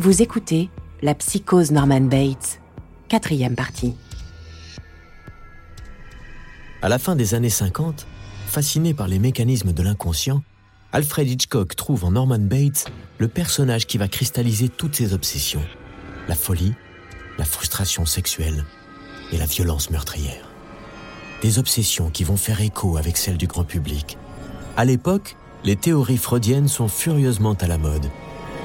[0.00, 0.70] Vous écoutez
[1.02, 2.62] La psychose Norman Bates,
[3.10, 3.94] quatrième partie.
[6.80, 8.06] À la fin des années 50,
[8.46, 10.42] fasciné par les mécanismes de l'inconscient,
[10.92, 15.64] Alfred Hitchcock trouve en Norman Bates le personnage qui va cristalliser toutes ses obsessions.
[16.28, 16.72] La folie,
[17.36, 18.64] la frustration sexuelle
[19.32, 20.48] et la violence meurtrière.
[21.42, 24.16] Des obsessions qui vont faire écho avec celles du grand public.
[24.78, 28.08] À l'époque, les théories freudiennes sont furieusement à la mode.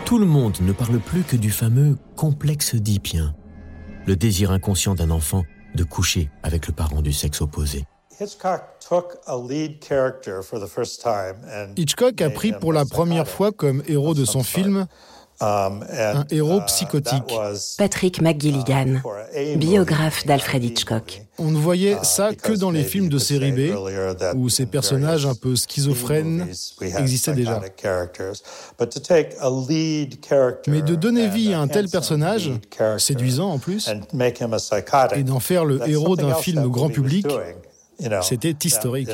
[0.05, 3.34] Tout le monde ne parle plus que du fameux complexe d'Oedipien,
[4.05, 7.86] le désir inconscient d'un enfant de coucher avec le parent du sexe opposé.
[11.76, 14.86] Hitchcock a pris pour la première fois comme héros de son film
[15.41, 17.34] un héros uh, psychotique.
[17.77, 19.02] Patrick McGilligan,
[19.58, 21.21] biographe d'Alfred Hitchcock.
[21.38, 23.75] On ne voyait ça que dans les films de série B,
[24.35, 26.48] où ces personnages un peu schizophrènes
[26.81, 27.61] existaient déjà.
[30.67, 32.52] Mais de donner vie à un tel personnage,
[32.97, 33.89] séduisant en plus,
[35.16, 37.28] et d'en faire le héros d'un film grand public,
[38.22, 39.09] c'était historique.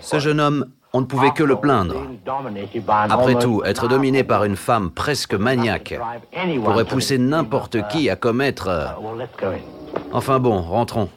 [0.00, 1.96] Ce jeune homme, on ne pouvait que le plaindre.
[3.08, 5.98] Après tout, être dominé par une femme presque maniaque
[6.64, 8.68] pourrait pousser n'importe qui à commettre...
[8.68, 8.86] euh,
[10.12, 11.08] Enfin bon, rentrons.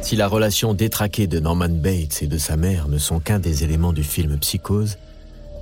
[0.00, 3.64] Si la relation détraquée de Norman Bates et de sa mère ne sont qu'un des
[3.64, 4.96] éléments du film Psychose,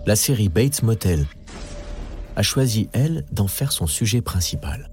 [0.06, 1.26] la série Bates Motel
[2.36, 4.90] a choisi, elle, d'en faire son sujet principal.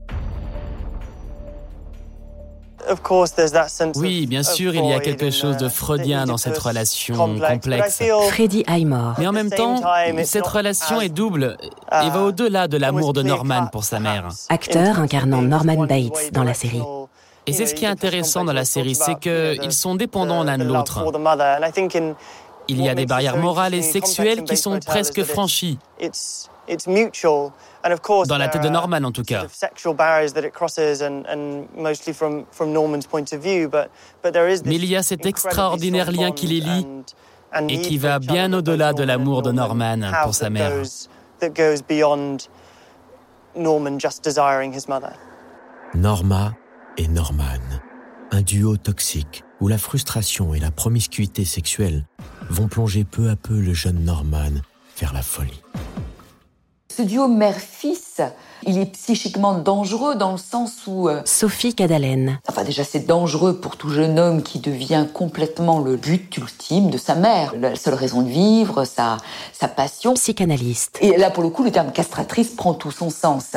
[3.96, 8.02] Oui, bien sûr, il y a quelque chose de freudien dans cette relation complexe.
[8.30, 9.82] Freddie Highmore, Mais en même temps,
[10.24, 11.58] cette relation est double
[11.92, 14.30] et va au-delà de l'amour de Norman pour sa mère.
[14.50, 16.82] acteur incarnant Norman Bates dans la série.
[17.46, 20.64] Et c'est ce qui est intéressant dans la série, c'est qu'ils sont dépendants l'un de
[20.64, 21.04] l'autre.
[22.70, 25.78] Il y a des barrières morales et sexuelles qui sont presque franchies.
[28.28, 29.46] Dans la tête de Norman, en tout cas.
[34.66, 36.88] Mais il y a cet extraordinaire lien qui les lie
[37.70, 40.72] et qui va bien au-delà de l'amour de Norman pour sa mère.
[45.94, 46.54] Norma
[46.98, 47.44] et Norman,
[48.32, 52.06] un duo toxique où la frustration et la promiscuité sexuelle
[52.50, 54.62] vont plonger peu à peu le jeune Norman
[54.98, 55.62] vers la folie.
[57.02, 58.22] Duo mère-fils,
[58.68, 61.10] il est psychiquement dangereux dans le sens où...
[61.10, 65.96] euh, Sophie Cadalen, Enfin déjà c'est dangereux pour tout jeune homme qui devient complètement le
[65.96, 69.18] but ultime de sa mère, la seule raison de vivre, sa,
[69.54, 70.14] sa passion.
[70.14, 70.98] psychanalyste.
[71.02, 73.52] Et là pour le coup le terme castratrice prend tout son sens.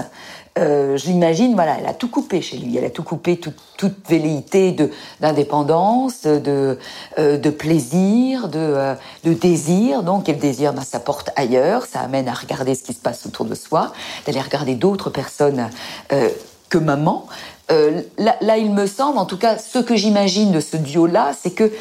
[0.58, 3.52] Euh, je l'imagine, voilà, elle a tout coupé chez lui, elle a tout coupé, tout-
[3.76, 4.90] toute velléité de
[5.20, 6.78] d'indépendance, de
[7.18, 10.02] euh, de plaisir, de euh, de désir.
[10.02, 13.00] Donc et le désir, ben, ça porte ailleurs, ça amène à regarder ce qui se
[13.00, 13.92] passe autour de soi,
[14.26, 15.70] d'aller regarder d'autres personnes
[16.12, 16.28] euh,
[16.68, 17.26] que maman.
[17.70, 21.32] Euh, là, là, il me semble, en tout cas, ce que j'imagine de ce duo-là,
[21.38, 21.72] c'est que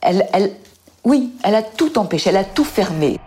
[0.00, 0.52] elle, elle,
[1.04, 3.18] oui, elle a tout empêché, elle a tout fermé.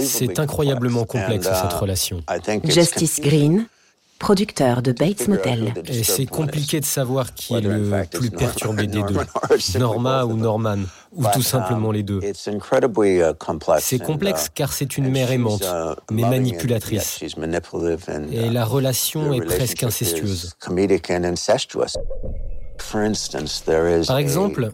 [0.00, 2.20] C'est incroyablement complexe uh, cette relation.
[2.64, 3.66] Justice Green,
[4.18, 5.74] producteur de Bates Motel.
[5.86, 10.78] Et c'est compliqué de savoir qui est le plus perturbé des deux, Norma ou Norman,
[11.14, 12.20] ou tout simplement les deux.
[13.80, 15.64] C'est complexe car c'est une mère aimante,
[16.10, 17.20] mais manipulatrice.
[18.32, 20.54] Et la relation est presque incestueuse.
[24.06, 24.70] Par exemple,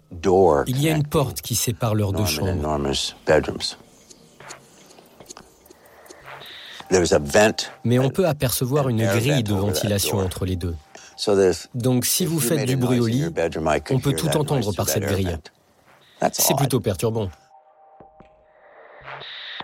[0.67, 2.79] il y a une porte qui sépare leurs deux chambres.
[7.85, 10.77] Mais on peut apercevoir une grille de ventilation entre les deux.
[11.75, 13.27] Donc si vous faites du bruit au lit,
[13.91, 15.37] on peut tout entendre par cette grille.
[16.33, 17.29] C'est plutôt perturbant.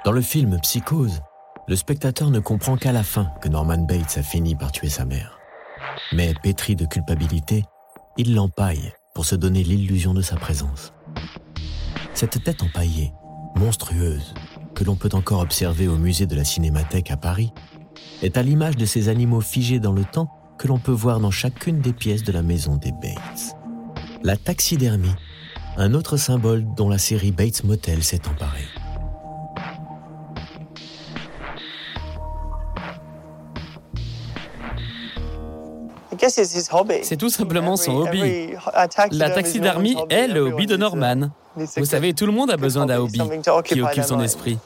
[0.05, 1.21] Dans le film Psychose,
[1.69, 5.05] le spectateur ne comprend qu'à la fin que Norman Bates a fini par tuer sa
[5.05, 5.39] mère.
[6.13, 7.65] Mais pétri de culpabilité,
[8.17, 10.93] il l'empaille pour se donner l'illusion de sa présence.
[12.15, 13.13] Cette tête empaillée,
[13.57, 14.35] monstrueuse,
[14.81, 17.53] que l'on peut encore observer au musée de la Cinémathèque à Paris,
[18.23, 21.31] est à l'image de ces animaux figés dans le temps que l'on peut voir dans
[21.31, 23.57] chacune des pièces de la maison des Bates.
[24.23, 25.15] La taxidermie,
[25.77, 28.69] un autre symbole dont la série Bates Motel s'est emparée.
[37.03, 38.55] C'est tout simplement son hobby.
[39.13, 41.33] La taxidermie est le hobby de Norman.
[41.57, 43.21] Vous savez, tout le monde a besoin d'un hobby
[43.65, 44.59] qui occupe son esprit.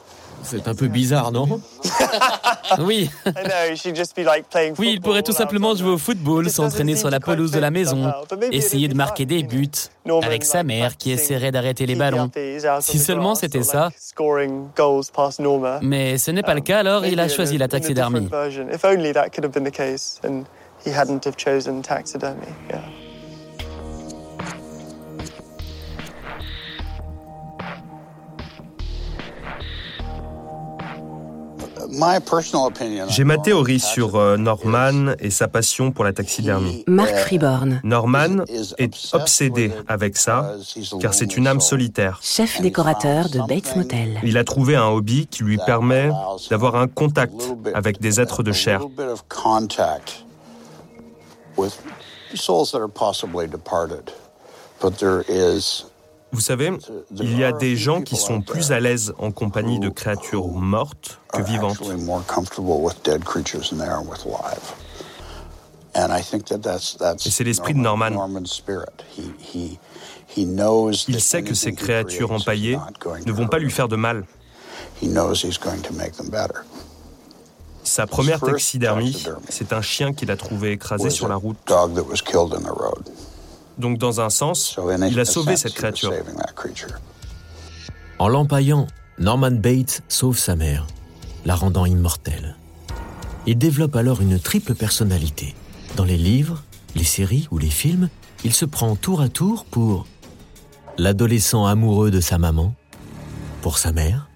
[0.43, 1.59] C'est un peu bizarre, non
[2.79, 3.09] Oui.
[4.77, 8.11] Oui, il pourrait tout simplement jouer au football, s'entraîner sur la pelouse de la maison,
[8.51, 9.69] essayer de marquer des buts,
[10.21, 12.29] avec sa mère qui essaierait d'arrêter les ballons.
[12.81, 13.89] Si seulement c'était ça.
[15.81, 18.29] Mais ce n'est pas le cas, alors il a choisi la taxidermie.
[33.07, 36.83] J'ai ma théorie sur euh, Norman et sa passion pour la taxidermie.
[36.87, 37.81] Mark Freeborn.
[37.83, 38.43] Norman
[38.77, 40.55] est obsédé avec ça,
[40.99, 42.19] car c'est une âme solitaire.
[42.21, 44.19] Chef décorateur de Bates Motel.
[44.23, 46.09] Il a trouvé un hobby qui lui permet
[46.49, 47.33] d'avoir un contact
[47.73, 48.81] avec des êtres de chair.
[56.35, 56.69] Vous savez,
[57.15, 61.21] il y a des gens qui sont plus à l'aise en compagnie de créatures mortes
[61.31, 61.79] que vivantes.
[67.25, 68.27] Et c'est l'esprit de Norman.
[70.35, 72.77] Il sait que ces créatures empaillées
[73.25, 74.25] ne vont pas lui faire de mal.
[77.85, 81.57] Sa première taxidermie, c'est un chien qu'il a trouvé écrasé sur la route.
[83.77, 84.77] Donc dans un sens,
[85.09, 86.13] il a sauvé cette créature.
[88.19, 88.87] En l'empaillant,
[89.19, 90.87] Norman Bates sauve sa mère,
[91.45, 92.55] la rendant immortelle.
[93.45, 95.53] Il développe alors une triple personnalité.
[95.95, 96.63] Dans les livres,
[96.95, 98.09] les séries ou les films,
[98.43, 100.07] il se prend tour à tour pour
[100.97, 102.73] l'adolescent amoureux de sa maman,
[103.61, 104.29] pour sa mère,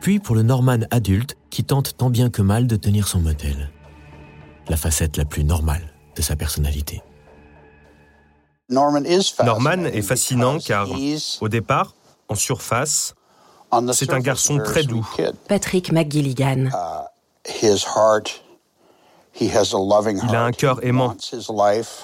[0.00, 3.70] puis pour le Norman adulte qui tente tant bien que mal de tenir son motel.
[4.68, 7.02] La facette la plus normale de sa personnalité.
[8.68, 9.04] Norman
[9.84, 10.88] est fascinant car,
[11.40, 11.94] au départ,
[12.28, 13.14] en surface,
[13.92, 15.06] c'est un garçon très doux.
[15.48, 16.66] Patrick McGilligan.
[16.66, 17.62] Uh,
[19.38, 21.14] Il a un cœur aimant.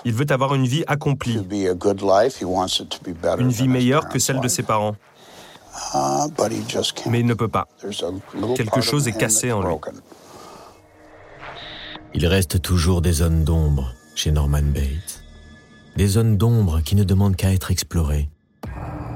[0.05, 1.38] Il veut avoir une vie accomplie,
[3.38, 4.94] une vie meilleure que celle de ses parents.
[5.94, 6.29] Uh,
[7.06, 7.67] Mais il ne peut pas.
[8.56, 9.75] Quelque chose est cassé en lui.
[12.14, 15.21] Il reste toujours des zones d'ombre chez Norman Bates
[15.96, 18.28] des zones d'ombre qui ne demandent qu'à être explorées.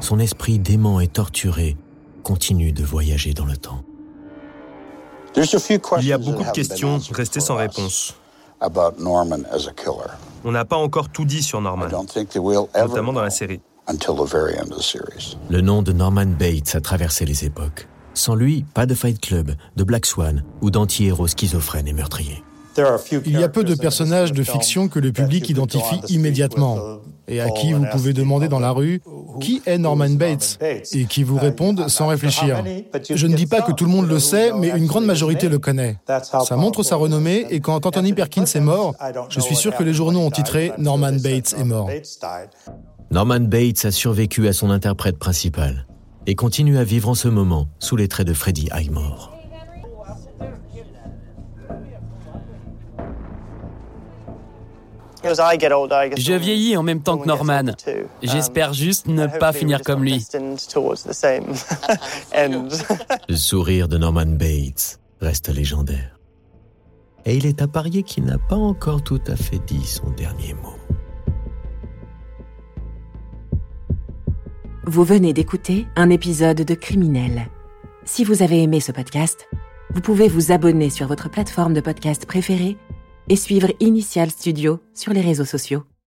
[0.00, 1.76] Son esprit dément et torturé
[2.22, 3.82] continue de voyager dans le temps.
[5.36, 8.14] Il y a beaucoup de questions restées sans réponse.
[10.44, 13.60] On n'a pas encore tout dit sur Norman, notamment dans la série.
[15.50, 17.86] Le nom de Norman Bates a traversé les époques.
[18.14, 22.42] Sans lui, pas de Fight Club, de Black Swan ou d'anti-héros schizophrènes et meurtriers.
[23.24, 26.78] Il y a peu de personnages de fiction que le public identifie immédiatement
[27.28, 29.00] et à qui vous pouvez demander dans la rue
[29.40, 30.58] qui est Norman Bates
[30.92, 32.62] et qui vous répondent sans réfléchir.
[33.10, 35.58] Je ne dis pas que tout le monde le sait, mais une grande majorité le
[35.58, 35.98] connaît.
[36.22, 38.94] Ça montre sa renommée et quand Anthony Perkins est mort,
[39.28, 41.90] je suis sûr que les journaux ont titré Norman Bates est mort.
[43.10, 45.86] Norman Bates a survécu à son interprète principal
[46.26, 49.35] et continue à vivre en ce moment sous les traits de Freddie Highmore.
[56.16, 57.72] Je vieillis en même temps que Norman.
[58.22, 60.26] J'espère um, juste ne pas finir comme lui.
[63.28, 66.18] Le sourire de Norman Bates reste légendaire.
[67.24, 70.54] Et il est à parier qu'il n'a pas encore tout à fait dit son dernier
[70.54, 70.76] mot.
[74.86, 77.48] Vous venez d'écouter un épisode de Criminel.
[78.04, 79.48] Si vous avez aimé ce podcast,
[79.92, 82.76] vous pouvez vous abonner sur votre plateforme de podcast préférée
[83.28, 85.84] et suivre Initial Studio sur les réseaux sociaux.